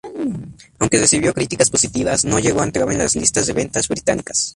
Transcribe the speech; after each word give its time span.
Aunque 0.79 0.97
recibió 0.97 1.31
críticas 1.31 1.69
positivas, 1.69 2.25
no 2.25 2.39
llegó 2.39 2.61
a 2.61 2.63
entrar 2.63 2.91
en 2.91 2.97
las 2.97 3.15
listas 3.15 3.45
de 3.45 3.53
ventas 3.53 3.87
británicas. 3.87 4.49